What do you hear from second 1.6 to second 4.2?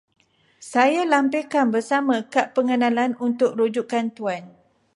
bersama kad pengenalan untuk rujukan